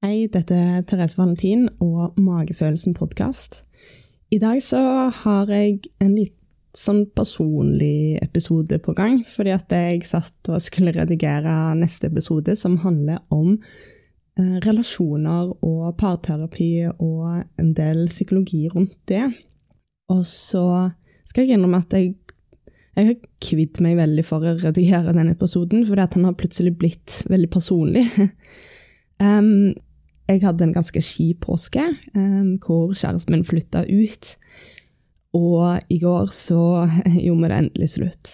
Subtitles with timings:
[0.00, 3.58] Hei, dette er Therese Valentin og Magefølelsen podkast.
[4.32, 4.78] I dag så
[5.12, 6.38] har jeg en litt
[6.72, 12.78] sånn personlig episode på gang, fordi at jeg satt og skulle redigere neste episode, som
[12.80, 19.26] handler om eh, relasjoner og parterapi og en del psykologi rundt det.
[20.16, 20.64] Og så
[21.28, 22.14] skal jeg innrømme at jeg,
[22.96, 23.20] jeg har
[23.50, 27.52] kvidd meg veldig for å redigere denne episoden, fordi at den har plutselig blitt veldig
[27.52, 28.08] personlig.
[29.28, 29.76] um,
[30.30, 31.82] jeg hadde en ganske kjip påske,
[32.14, 34.34] um, hvor kjæresten min flytta ut.
[35.36, 36.86] Og i går så
[37.24, 38.32] gjorde vi det endelig slutt.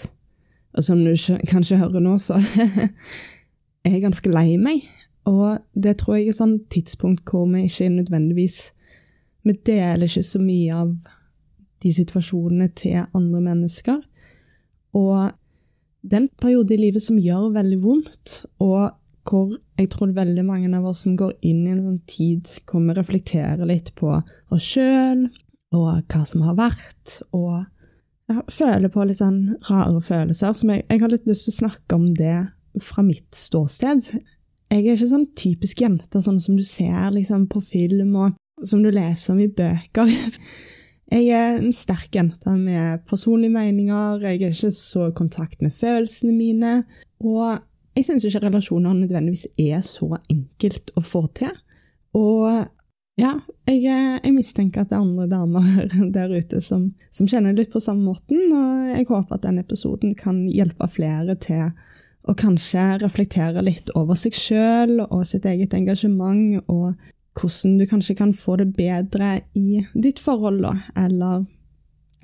[0.76, 1.14] Og som du
[1.48, 2.36] kanskje hører nå, så
[3.84, 4.84] er jeg ganske lei meg.
[5.26, 8.72] Og det tror jeg er sånn tidspunkt hvor vi ikke nødvendigvis
[9.46, 10.88] Vi deler ikke så mye av
[11.82, 14.00] de situasjonene til andre mennesker.
[14.98, 15.30] Og
[16.02, 18.90] det er en periode i livet som gjør veldig vondt, og
[19.26, 22.84] hvor jeg tror veldig mange av oss som går inn i en sånn tid hvor
[22.86, 25.26] vi reflekterer litt på oss sjøl
[25.74, 27.66] og hva som har vært, og
[28.26, 30.54] jeg føler på litt sånn rare følelser.
[30.54, 32.38] som jeg, jeg har litt lyst til å snakke om det
[32.82, 34.08] fra mitt ståsted.
[34.72, 38.82] Jeg er ikke sånn typisk jente, sånn som du ser liksom, på film, og som
[38.82, 40.10] du leser om i bøker.
[41.06, 45.70] Jeg er en sterk jente med personlige meninger, jeg er ikke så i kontakt med
[45.70, 46.72] følelsene mine,
[47.22, 47.60] og
[47.96, 51.52] jeg syns ikke relasjoner nødvendigvis er så enkelt å få til.
[52.16, 52.66] Og
[53.16, 53.32] ja,
[53.64, 57.80] jeg, jeg, mistenker at det er andre damer der ute som, som, kjenner litt på
[57.80, 61.70] samme måten, og jeg håper at denne episoden kan hjelpe flere til
[62.26, 66.92] å kanskje reflektere litt over seg sjøl og sitt eget engasjement, og
[67.36, 70.74] hvordan du kanskje kan få det bedre i ditt forhold, da,
[71.06, 71.46] eller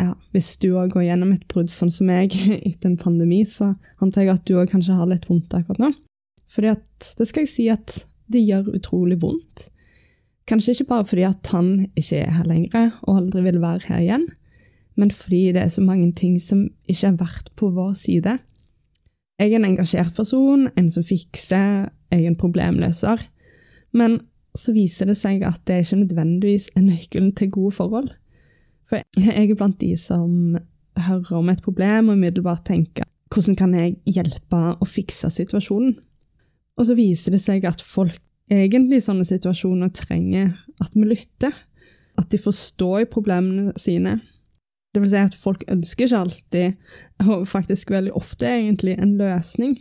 [0.01, 2.35] ja, hvis du òg går gjennom et brudd sånn som meg
[2.69, 5.93] etter en pandemi, så antar jeg at du òg kanskje har litt vondt akkurat nå.
[6.53, 9.69] Fordi at det skal jeg si at det gjør utrolig vondt.
[10.49, 14.01] Kanskje ikke bare fordi at han ikke er her lenger og aldri vil være her
[14.03, 14.25] igjen,
[14.99, 18.37] men fordi det er så mange ting som ikke har vært på vår side.
[19.41, 23.23] Jeg er en engasjert person, en som fikser, jeg er en problemløser.
[23.97, 24.21] Men
[24.59, 28.11] så viser det seg at det ikke nødvendigvis er nøkkelen til gode forhold.
[28.93, 30.59] For jeg er blant de som
[31.01, 35.95] hører om et problem og umiddelbart tenker hvordan kan jeg hjelpe å fikse situasjonen?
[36.77, 38.19] Og så viser det seg at folk
[38.53, 40.51] egentlig i sånne situasjoner trenger
[40.83, 41.55] at vi lytter.
[42.21, 44.19] At de forstår problemene sine.
[44.93, 46.75] Det vil si at folk ønsker ikke alltid,
[47.25, 49.79] og faktisk veldig ofte egentlig, en løsning.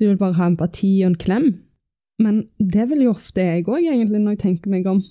[0.00, 1.50] De vil bare ha empati og en klem.
[2.24, 5.02] Men det vil jo ofte jeg òg, egentlig, når jeg tenker meg om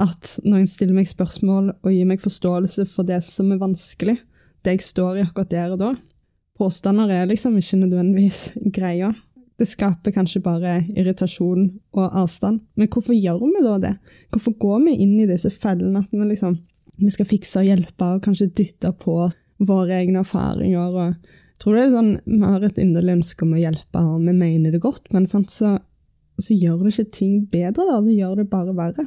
[0.00, 4.16] at når en stiller meg spørsmål og gir meg forståelse for det som er vanskelig,
[4.62, 5.92] det jeg står i akkurat der og da
[6.58, 9.08] Påstander er liksom ikke nødvendigvis greia.
[9.58, 11.64] Det skaper kanskje bare irritasjon
[11.96, 12.60] og avstand.
[12.76, 13.92] Men hvorfor gjør vi da det?
[14.30, 16.58] Hvorfor går vi inn i disse fellene at vi liksom
[17.02, 19.16] vi skal fikse og hjelpe og kanskje dytte på
[19.64, 20.92] våre egne erfaringer?
[20.92, 24.20] og jeg tror det er sånn, Vi har et inderlig ønske om å hjelpe, og
[24.20, 25.78] vi mener det godt, men sant, så,
[26.38, 27.86] så gjør det ikke ting bedre.
[27.86, 29.06] da, Det gjør det bare verre.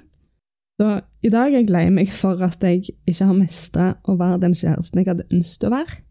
[0.75, 0.87] Så
[1.23, 4.55] i dag er jeg lei meg for at jeg ikke har mestra å være den
[4.57, 6.01] kjæresten jeg hadde ønsket å være.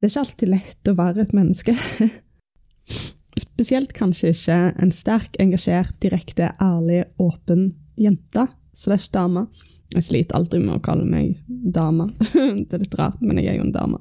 [0.00, 1.74] Det er ikke alltid lett å være et menneske.
[3.44, 9.46] Spesielt kanskje ikke en sterk, engasjert, direkte, ærlig, åpen jente slash dame.
[9.94, 12.08] Jeg sliter alltid med å kalle meg dame.
[12.66, 14.00] det er litt rart, men jeg er jo en dame.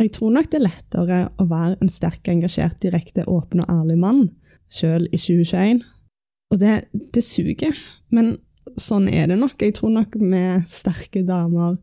[0.00, 3.98] Jeg tror nok det er lettere å være en sterk, engasjert, direkte, åpen og ærlig
[4.00, 4.22] mann,
[4.72, 5.82] sjøl i 2021.
[6.50, 6.76] Og det,
[7.14, 7.76] det suger.
[8.10, 8.38] Men
[8.80, 9.56] sånn er det nok.
[9.62, 11.78] Jeg tror nok vi sterke damer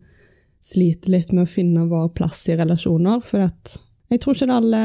[0.63, 4.59] sliter litt med å finne vår plass i relasjoner, for jeg tror ikke det er
[4.61, 4.83] alle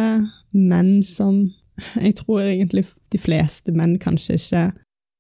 [0.53, 1.45] menn som
[1.97, 2.83] Jeg tror egentlig
[3.15, 4.65] de fleste menn kanskje ikke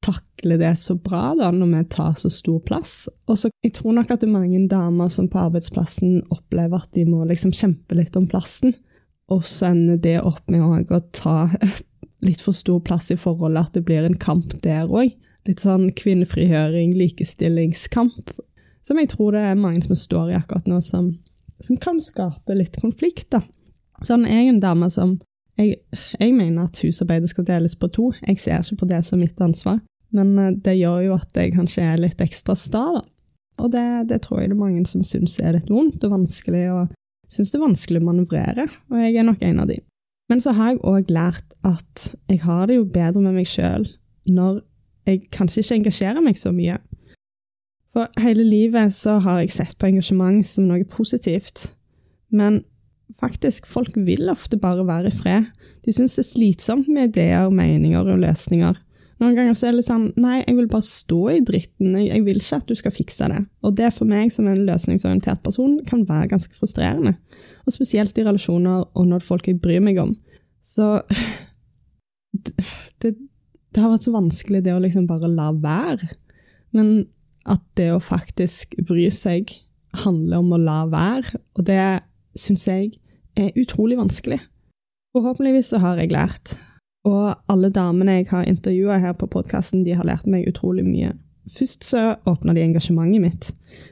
[0.05, 3.07] takler det så bra da, når vi tar så stor plass.
[3.31, 6.93] Og så jeg tror nok at det er mange damer som på arbeidsplassen opplever at
[6.93, 8.75] de må liksom kjempe litt om plassen,
[9.33, 11.37] og så ender det opp med å ta
[12.27, 15.15] litt for stor plass i forholdet, at det blir en kamp der òg
[15.49, 18.33] litt sånn kvinnefrigjøring, likestillingskamp,
[18.87, 21.13] som jeg tror det er mange som står i akkurat nå, som,
[21.63, 23.29] som kan skape litt konflikt.
[23.35, 23.43] da.
[24.07, 25.17] Sånn, jeg er en dame som
[25.61, 25.77] jeg,
[26.19, 28.11] jeg, mener at husarbeidet skal deles på to.
[28.25, 29.83] Jeg ser ikke på det som mitt ansvar,
[30.17, 32.87] men eh, det gjør jo at jeg kanskje er litt ekstra sta.
[32.99, 33.05] da.
[33.63, 36.65] Og det, det, tror jeg det er mange som syns er litt vondt og vanskelig,
[36.73, 39.79] og syns det er vanskelig å manøvrere, og jeg er nok en av de.
[40.33, 43.85] Men så har jeg òg lært at jeg har det jo bedre med meg sjøl
[44.31, 44.63] når
[45.07, 46.79] jeg kanskje ikke engasjerer meg så mye.
[47.93, 51.67] For hele livet så har jeg sett på engasjement som noe positivt.
[52.33, 52.63] Men
[53.19, 55.51] faktisk, folk vil ofte bare være i fred.
[55.85, 58.79] De syns det er slitsomt med ideer, meninger og løsninger.
[59.23, 61.95] Noen ganger så er det litt sånn Nei, jeg vil bare stå i dritten.
[62.01, 63.43] Jeg, vil ikke at du skal fikse det.
[63.63, 67.15] Og det for meg som en løsningsorientert person kan være ganske frustrerende.
[67.63, 70.17] Og spesielt i relasjoner og når folk jeg bryr meg om.
[70.65, 70.89] Så
[73.05, 73.15] det,
[73.73, 76.13] det, har vært så vanskelig det å liksom bare la være.
[76.77, 77.07] Men
[77.49, 79.51] at det å faktisk bry seg
[80.05, 81.83] handler om å la være, og det
[82.39, 82.93] syns jeg
[83.37, 84.41] er utrolig vanskelig.
[85.13, 86.55] Forhåpentligvis så har jeg lært.
[87.09, 91.13] Og alle damene jeg har intervjua her på podkasten, de har lært meg utrolig mye.
[91.51, 93.49] Først så åpna de engasjementet mitt.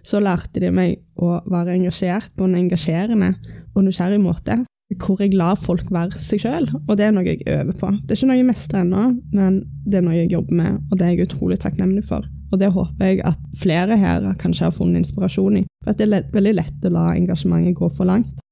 [0.07, 3.33] Så lærte de meg å være engasjert på en engasjerende
[3.75, 4.61] og nysgjerrig måte.
[4.99, 7.93] Hvor jeg lar folk være seg sjøl, og det er noe jeg øver på.
[8.03, 10.99] Det er ikke noe jeg mestrer ennå, men det er noe jeg jobber med, og
[10.99, 12.27] det er jeg utrolig takknemlig for.
[12.51, 15.65] Og det håper jeg at flere her kanskje har funnet inspirasjon i.
[15.85, 18.43] For det er veldig lett å la engasjementet gå for langt.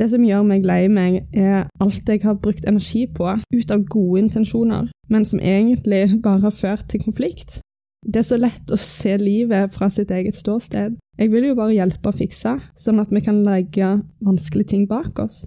[0.00, 3.82] Det som gjør meg lei meg, er alt jeg har brukt energi på ut av
[3.92, 7.58] gode intensjoner, men som egentlig bare har ført til konflikt.
[8.00, 10.96] Det er så lett å se livet fra sitt eget ståsted.
[11.20, 15.20] Jeg vil jo bare hjelpe å fikse, sånn at vi kan legge vanskelige ting bak
[15.20, 15.42] oss.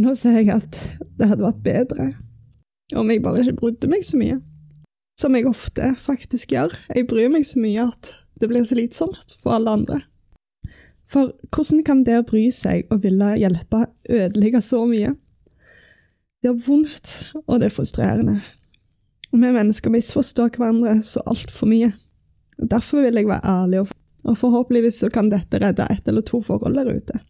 [0.00, 0.78] Nå ser jeg at
[1.18, 2.08] det hadde vært bedre
[2.98, 4.40] om jeg bare ikke brydde meg så mye.
[5.18, 6.74] Som jeg ofte faktisk gjør.
[6.94, 8.10] Jeg bryr meg så mye at
[8.42, 10.00] det blir slitsomt for alle andre.
[11.10, 15.14] For hvordan kan det å bry seg og ville hjelpe ødelegge så mye?
[16.42, 17.12] Det er vondt,
[17.46, 18.40] og det er frustrerende.
[19.32, 21.92] Vi mennesker misforstår hverandre så altfor mye.
[22.58, 23.84] Derfor vil jeg være ærlig,
[24.24, 27.22] og forhåpentligvis så kan dette redde ett eller to forhold der ute.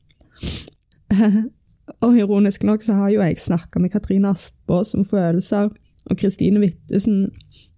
[2.04, 5.70] og ironisk nok så har jo jeg snakka med Katrine Aspås om følelser,
[6.10, 7.30] og Kristine Wittusen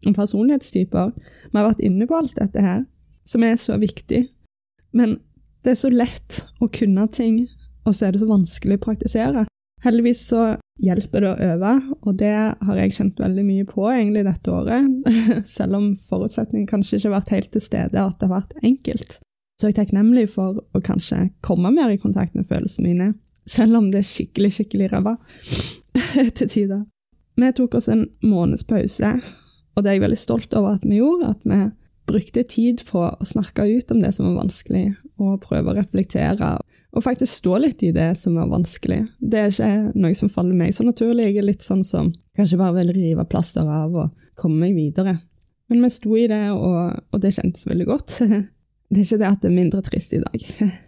[0.07, 1.13] om personlighetstyper.
[1.53, 2.85] Vi har vært inne på alt dette her,
[3.27, 4.25] som er så viktig.
[4.97, 5.19] Men
[5.63, 7.45] det er så lett å kunne ting,
[7.87, 9.45] og så er det så vanskelig å praktisere.
[9.85, 11.73] Heldigvis så hjelper det å øve,
[12.03, 15.13] og det har jeg kjent veldig mye på egentlig dette året.
[15.57, 19.19] Selv om forutsetningen kanskje ikke har vært helt til stede, at det har vært enkelt.
[19.57, 23.13] Så jeg er takknemlig for å kanskje komme mer i kontakt med følelsene mine,
[23.47, 25.17] selv om det er skikkelig, skikkelig ræva
[26.39, 26.85] til tider.
[27.37, 29.17] Vi tok oss en måneds pause,
[29.77, 31.35] og det er jeg veldig stolt over at vi gjorde.
[31.35, 31.61] At vi
[32.09, 34.87] brukte tid på å snakke ut om det som var vanskelig,
[35.21, 36.57] og prøve å reflektere.
[36.97, 39.03] Og faktisk stå litt i det som var vanskelig.
[39.21, 41.29] Det er ikke noe som faller meg så naturlig.
[41.29, 45.19] Jeg er litt sånn som kanskje bare vil rive plaster av og komme meg videre.
[45.69, 48.21] Men vi sto i det, og, og det kjentes veldig godt.
[48.87, 50.43] Det er ikke det at det er mindre trist i dag.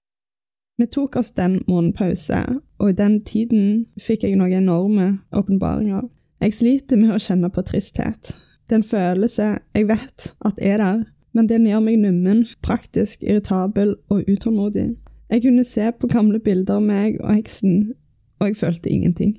[0.79, 2.39] Vi tok oss den måneden pause,
[2.79, 6.05] og i den tiden fikk jeg noen enorme åpenbaringer.
[6.39, 8.31] Jeg sliter med å kjenne på tristhet.
[8.69, 11.01] Det er en følelse jeg vet at er der,
[11.35, 14.93] men den gjør meg nummen, praktisk, irritabel og utålmodig.
[15.33, 17.95] Jeg kunne se på gamle bilder av meg og heksen,
[18.39, 19.35] og jeg følte ingenting.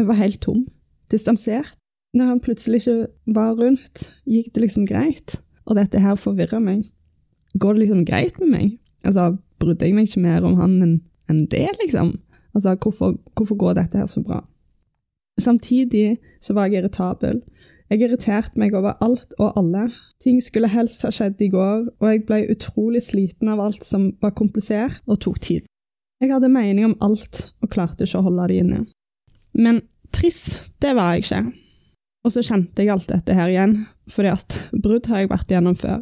[0.00, 0.64] Jeg var helt tom,
[1.12, 1.76] distansert.
[2.14, 3.06] Når han plutselig ikke
[3.36, 5.36] var rundt, gikk det liksom greit,
[5.68, 6.86] og dette her forvirra meg.
[7.60, 8.78] Går det liksom greit med meg?
[9.04, 9.34] Altså,
[9.64, 10.96] brydde jeg meg ikke mer om han enn
[11.32, 12.18] en det, liksom?
[12.54, 14.42] Altså, hvorfor, hvorfor går dette her så bra?
[15.40, 17.40] Samtidig så var jeg irritabel.
[17.90, 19.88] Jeg irriterte meg over alt og alle.
[20.22, 24.10] Ting skulle helst ha skjedd i går, og jeg ble utrolig sliten av alt som
[24.22, 25.66] var komplisert og tok tid.
[26.22, 28.84] Jeg hadde mening om alt og klarte ikke å holde det inne.
[29.52, 29.82] Men
[30.14, 31.42] trist, det var jeg ikke.
[32.24, 33.76] Og så kjente jeg alt dette her igjen,
[34.08, 36.00] fordi at brudd har jeg vært gjennom før.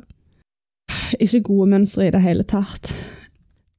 [1.18, 2.92] Ikke gode mønstre i det hele tatt.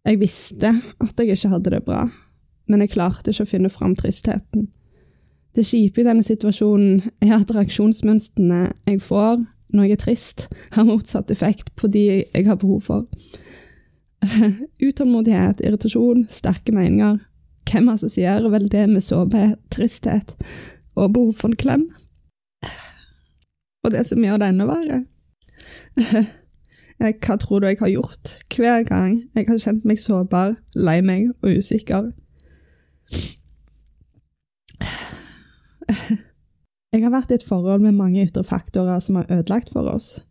[0.03, 2.07] Jeg visste at jeg ikke hadde det bra,
[2.67, 4.67] men jeg klarte ikke å finne fram tristheten.
[5.55, 9.43] Det kjipe i denne situasjonen er at reaksjonsmønstrene jeg får
[9.73, 10.45] når jeg er trist,
[10.75, 13.05] har motsatt effekt på de jeg har behov for.
[14.87, 17.17] Utålmodighet, irritasjon, sterke meninger.
[17.69, 20.35] Hvem assosierer vel det med sårbarhet, tristhet
[20.99, 21.87] og behov for en klem?
[23.83, 25.01] Og det som gjør det enda verre
[27.03, 31.33] Hva tror du jeg har gjort hver gang jeg har kjent meg sårbar, lei meg
[31.43, 32.11] og usikker?
[36.93, 40.21] Jeg har vært i et forhold med mange ytre faktorer som har ødelagt for oss.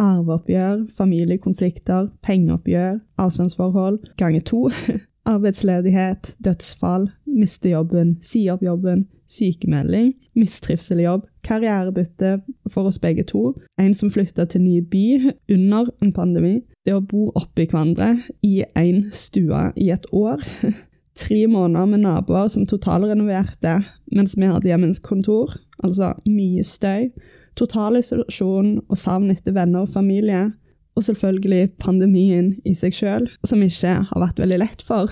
[0.00, 4.70] Arveoppgjør, familiekonflikter, pengeoppgjør, avstandsforhold ganger to,
[5.34, 12.38] arbeidsledighet, dødsfall, miste jobben, si opp jobben, sykemelding, mistrivsel i jobb, karrierebytte
[12.70, 17.04] for oss begge to, en som flytta til ny by under en pandemi, det å
[17.04, 18.14] bo oppi hverandre
[18.46, 20.42] i én stue i et år,
[21.24, 23.78] tre måneder med naboer som totalrenoverte
[24.14, 27.10] mens vi hadde hjemmens kontor, altså mye støy,
[27.58, 30.50] total isolasjon og savn etter venner og familie,
[30.94, 35.10] og selvfølgelig pandemien i seg sjøl, som ikke har vært veldig lett for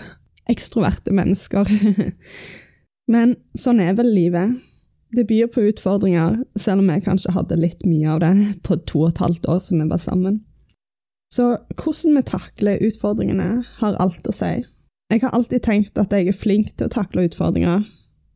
[0.50, 1.67] ekstroverte mennesker.
[3.12, 4.57] Men sånn er vel livet.
[5.12, 8.33] Det byr på utfordringer, selv om jeg kanskje hadde litt mye av det
[8.66, 10.40] på to og et halvt år som vi var sammen.
[11.33, 14.52] Så hvordan vi takler utfordringene, har alt å si.
[15.12, 17.85] Jeg har alltid tenkt at jeg er flink til å takle utfordringer,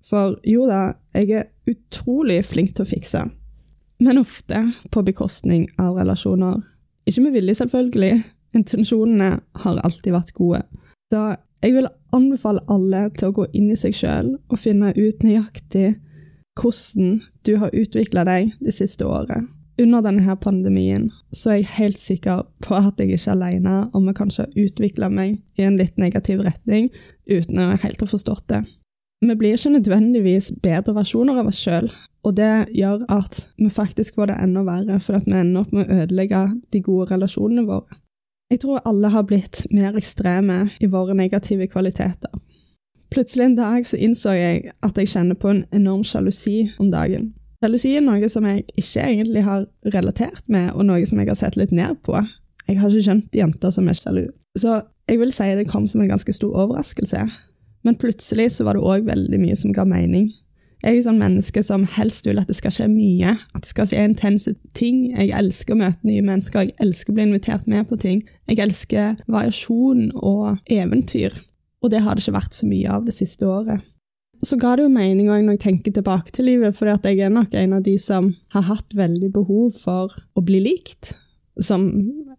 [0.06, 3.24] for jo da, jeg er utrolig flink til å fikse,
[4.04, 4.60] men ofte
[4.92, 6.60] på bekostning av relasjoner.
[7.08, 8.20] Ikke med vilje, selvfølgelig,
[8.56, 9.30] intensjonene
[9.64, 10.62] har alltid vært gode.
[11.12, 11.22] Så
[11.64, 15.96] jeg vil anbefale alle til å gå inn i seg sjøl og finne ut nøyaktig
[16.56, 19.44] hvordan du har utvikla deg det siste året.
[19.76, 24.06] Under denne pandemien så er jeg helt sikker på at jeg ikke er alene om
[24.08, 26.88] jeg kanskje har utvikla meg i en litt negativ retning
[27.28, 28.62] uten å helt ha forstått det.
[29.20, 31.90] Vi blir ikke nødvendigvis bedre versjoner av oss sjøl,
[32.24, 35.72] og det gjør at vi faktisk får det enda verre, for at vi ender opp
[35.76, 38.00] med å ødelegge de gode relasjonene våre.
[38.46, 42.30] Jeg tror alle har blitt mer ekstreme i våre negative kvaliteter.
[43.10, 47.32] Plutselig en dag så innså jeg at jeg kjenner på en enorm sjalusi om dagen.
[47.58, 51.38] Sjalusi er noe som jeg ikke egentlig har relatert med, og noe som jeg har
[51.40, 52.14] sett litt ned på.
[52.68, 54.24] Jeg har ikke skjønt jenter som er sjalu.
[54.58, 54.78] Så
[55.10, 57.24] jeg vil si det kom som en ganske stor overraskelse.
[57.86, 60.30] Men plutselig så var det òg veldig mye som ga mening.
[60.86, 63.88] Jeg er sånn menneske som helst vil at det skal skje mye, at det skal
[63.90, 65.08] skje intense ting.
[65.10, 68.20] Jeg elsker å møte nye mennesker, jeg elsker å bli invitert med på ting.
[68.46, 71.34] Jeg elsker variasjon og eventyr,
[71.82, 73.82] og det har det ikke vært så mye av det siste året.
[74.46, 77.56] Så ga det jo mening når jeg tenker tilbake til livet, for jeg er nok
[77.58, 81.16] en av de som har hatt veldig behov for å bli likt
[81.58, 81.88] som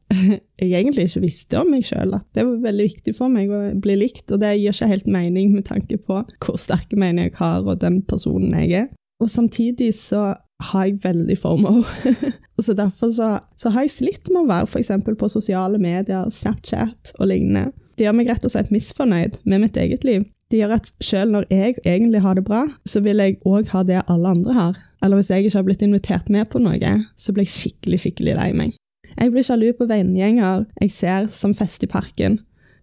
[0.61, 3.61] jeg egentlig ikke visste om meg sjøl, at det var veldig viktig for meg å
[3.83, 7.39] bli likt, og det gir ikke helt mening med tanke på hvor sterke meninger jeg
[7.41, 8.87] har, og den personen jeg er.
[9.23, 10.35] Og samtidig så
[10.71, 11.83] har jeg veldig FOMO.
[12.65, 14.93] så derfor så, så, har jeg slitt med å være f.eks.
[15.19, 17.71] på sosiale medier, Snapchat og lignende.
[17.97, 20.25] Det gjør meg rett og slett misfornøyd med mitt eget liv.
[20.51, 23.83] Det gjør at selv når jeg egentlig har det bra, så vil jeg òg ha
[23.83, 24.77] det alle andre har.
[25.03, 28.37] Eller hvis jeg ikke har blitt invitert med på noe, så blir jeg skikkelig, skikkelig
[28.37, 28.77] lei meg.
[29.17, 32.37] Jeg blir sjalu på vennegjenger jeg ser som fest i parken.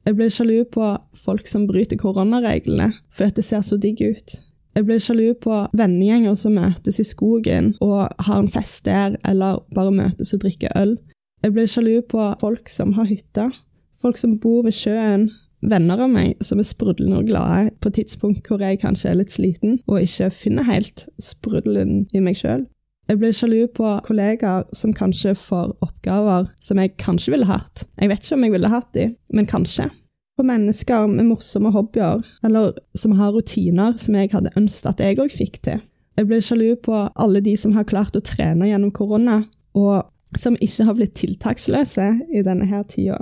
[0.04, 4.34] Jeg blir sjalu på folk som bryter koronareglene fordi det ser så digg ut.
[4.74, 9.62] Jeg blir sjalu på vennegjenger som møtes i skogen og har en fest der, eller
[9.74, 10.96] bare møtes og drikker øl.
[11.44, 13.46] Jeg blir sjalu på folk som har hytte,
[13.94, 15.28] folk som bor ved sjøen,
[15.64, 19.32] venner av meg som er sprudlende og glade på tidspunkt hvor jeg kanskje er litt
[19.32, 22.66] sliten og ikke finner helt sprudelen i meg sjøl.
[23.04, 27.84] Jeg blir sjalu på kollegaer som kanskje får oppgaver som jeg kanskje ville hatt.
[28.00, 29.90] Jeg vet ikke om jeg ville hatt de, men kanskje.
[30.38, 35.20] På mennesker med morsomme hobbyer, eller som har rutiner som jeg hadde ønsket at jeg
[35.20, 35.84] òg fikk til.
[36.16, 39.42] Jeg blir sjalu på alle de som har klart å trene gjennom korona,
[39.76, 40.08] og
[40.40, 43.20] som ikke har blitt tiltaksløse i denne her tida.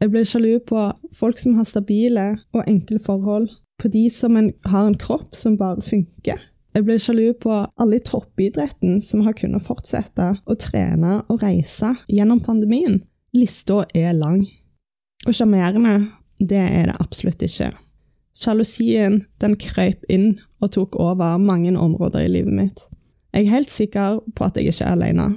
[0.00, 4.86] Jeg blir sjalu på folk som har stabile og enkle forhold, på de som har
[4.86, 6.38] en kropp som bare funker.
[6.76, 11.94] Jeg blir sjalu på alle i toppidretten som har kunnet fortsette å trene og reise
[12.12, 12.98] gjennom pandemien.
[13.32, 14.42] Lista er lang.
[15.24, 17.70] Og sjarmerende, det er det absolutt ikke.
[18.36, 22.84] Sjalusien den krøyp inn og tok over mange områder i livet mitt.
[23.32, 25.30] Jeg er helt sikker på at jeg ikke er alene.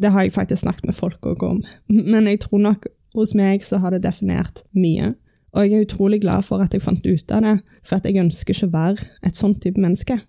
[0.00, 1.60] Det har jeg faktisk snakket med folk òg om,
[1.92, 5.12] men jeg tror nok hos meg så har det definert mye.
[5.52, 8.56] Og jeg er utrolig glad for at jeg fant ut av det, for jeg ønsker
[8.56, 10.22] ikke å være et sånt type menneske.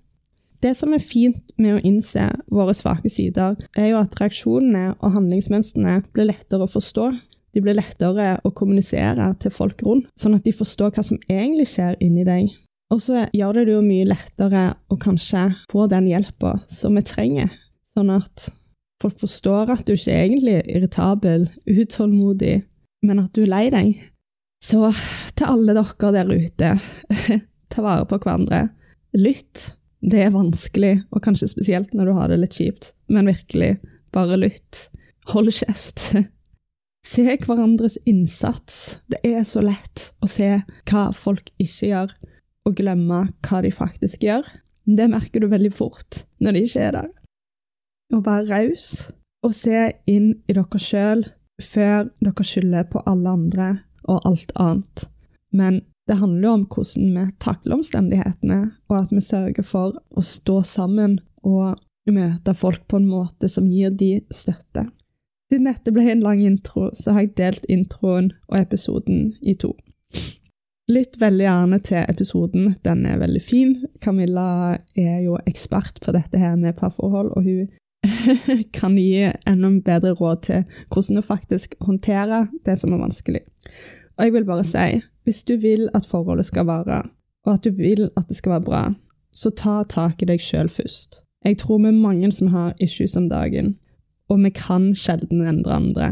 [0.62, 5.16] Det som er fint med å innse våre svake sider, er jo at reaksjonene og
[5.16, 7.08] handlingsmønstrene blir lettere å forstå.
[7.52, 11.68] De blir lettere å kommunisere til folk rundt, sånn at de forstår hva som egentlig
[11.74, 12.54] skjer inni deg.
[12.94, 17.06] Og så gjør det det jo mye lettere å kanskje få den hjelpa som vi
[17.08, 17.50] trenger,
[17.88, 18.50] sånn at
[19.02, 22.60] folk forstår at du ikke er egentlig er irritabel, utålmodig,
[23.08, 23.94] men at du er lei deg.
[24.62, 24.92] Så
[25.34, 26.74] til alle dere der ute,
[27.72, 28.68] ta vare på hverandre.
[29.18, 33.76] Lytt det er vanskelig, og kanskje spesielt når du har det litt kjipt, men virkelig,
[34.14, 34.88] bare lytt.
[35.30, 36.06] Hold kjeft.
[37.12, 38.98] Se hverandres innsats.
[39.10, 40.50] Det er så lett å se
[40.90, 42.14] hva folk ikke gjør,
[42.66, 44.46] og glemme hva de faktisk gjør.
[44.86, 47.12] Det merker du veldig fort når de ikke er der.
[48.14, 48.90] Å være raus
[49.46, 51.24] og se inn i dere sjøl
[51.62, 53.70] før dere skylder på alle andre
[54.10, 55.06] og alt annet.
[55.54, 60.24] Men det handler jo om hvordan vi takler omstendighetene, og at vi sørger for å
[60.26, 61.78] stå sammen og
[62.10, 64.88] møte folk på en måte som gir de støtte.
[65.52, 69.74] Siden dette ble en lang intro, så har jeg delt introen og episoden i to.
[70.92, 73.76] Lytt veldig gjerne til episoden, den er veldig fin.
[74.04, 77.70] Camilla er jo ekspert på dette her med parforhold, og hun
[78.78, 83.44] kan gi enda bedre råd til hvordan å faktisk håndtere det som er vanskelig.
[84.18, 87.04] Og jeg vil bare si hvis du vil at forholdet skal vare,
[87.46, 88.82] og at du vil at det skal være bra,
[89.32, 91.22] så ta tak i deg sjøl først.
[91.46, 93.76] Jeg tror vi er mange som har issues om dagen,
[94.30, 96.10] og vi kan sjelden endre andre.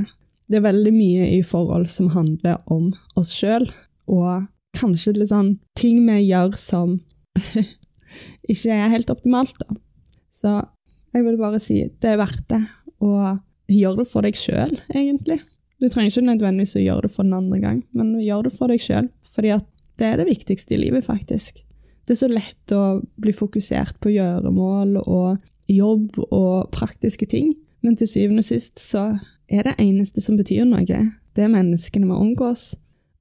[0.49, 3.67] Det er veldig mye i forhold som handler om oss sjøl,
[4.09, 6.97] og kanskje litt sånn ting vi gjør som
[8.51, 9.77] ikke er helt optimalt, da.
[10.29, 10.55] Så
[11.13, 12.63] jeg vil bare si det er verdt det,
[13.01, 15.41] og gjør det for deg sjøl, egentlig.
[15.79, 18.71] Du trenger ikke nødvendigvis å gjøre det for den andre gang, men gjør det for
[18.71, 19.67] deg sjøl, fordi at
[19.99, 21.63] det er det viktigste i livet, faktisk.
[22.07, 27.53] Det er så lett å bli fokusert på gjøremål og jobb og praktiske ting,
[27.85, 29.11] men til syvende og sist så
[29.49, 32.73] er det eneste som betyr noe, det er menneskene vi omgås.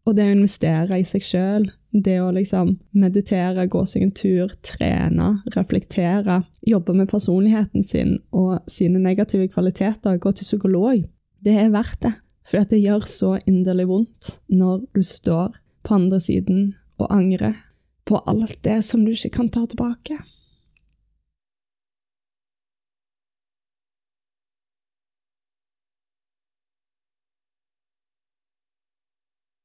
[0.09, 4.55] Og det å investere i seg sjøl, det å liksom meditere, gå seg en tur,
[4.65, 11.05] trene, reflektere, jobbe med personligheten sin og sine negative kvaliteter, gå til psykolog,
[11.45, 12.15] det er verdt det.
[12.49, 17.59] For det gjør så inderlig vondt når du står på andre siden og angrer
[18.09, 20.17] på alt det som du ikke kan ta tilbake.